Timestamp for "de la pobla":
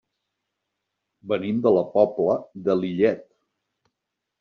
1.67-2.41